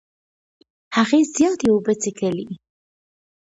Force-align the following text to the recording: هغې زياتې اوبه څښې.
هغې 0.95 1.19
زياتې 1.35 1.67
اوبه 1.71 1.93
څښې. 2.01 2.45